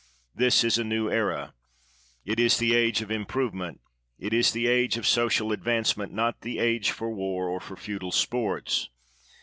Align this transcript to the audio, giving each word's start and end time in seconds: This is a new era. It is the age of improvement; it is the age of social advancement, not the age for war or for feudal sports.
This 0.33 0.63
is 0.63 0.79
a 0.79 0.83
new 0.83 1.11
era. 1.11 1.53
It 2.25 2.39
is 2.39 2.57
the 2.57 2.73
age 2.75 3.01
of 3.03 3.11
improvement; 3.11 3.81
it 4.17 4.33
is 4.33 4.51
the 4.51 4.65
age 4.65 4.97
of 4.97 5.05
social 5.05 5.51
advancement, 5.51 6.11
not 6.11 6.41
the 6.41 6.57
age 6.57 6.89
for 6.89 7.11
war 7.13 7.47
or 7.47 7.59
for 7.59 7.75
feudal 7.77 8.11
sports. 8.11 8.89